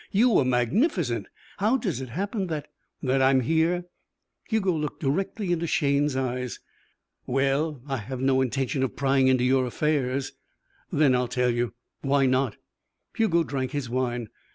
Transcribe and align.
You 0.11 0.31
were 0.31 0.43
magnificent. 0.45 1.27
How 1.57 1.77
does 1.77 2.01
it 2.01 2.09
happen 2.09 2.47
that" 2.47 2.67
"That 3.03 3.21
I'm 3.21 3.41
here?" 3.41 3.85
Hugo 4.49 4.73
looked 4.73 4.99
directly 5.01 5.51
into 5.51 5.67
Shayne's 5.67 6.15
eyes. 6.15 6.59
"Well 7.27 7.83
I 7.87 7.97
have 7.97 8.19
no 8.19 8.41
intention 8.41 8.81
of 8.81 8.95
prying 8.95 9.27
into 9.27 9.43
your 9.43 9.67
affairs." 9.67 10.31
"Then 10.91 11.13
I'll 11.13 11.27
tell 11.27 11.51
you. 11.51 11.75
Why 12.01 12.25
not?" 12.25 12.55
Hugo 13.15 13.43
drank 13.43 13.73
his 13.73 13.91
wine. 13.91 14.29